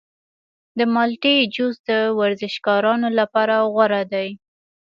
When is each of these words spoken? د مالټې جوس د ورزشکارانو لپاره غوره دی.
د 0.77 0.79
مالټې 0.93 1.35
جوس 1.55 1.75
د 1.89 1.91
ورزشکارانو 2.19 3.07
لپاره 3.19 3.55
غوره 3.73 4.03
دی. 4.13 4.29